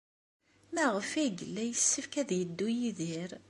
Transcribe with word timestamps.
Maɣef 0.73 1.09
ay 1.21 1.29
yella 1.37 1.63
yessefk 1.65 2.13
ad 2.21 2.29
yeddu 2.39 2.67
Yidir? 2.77 3.31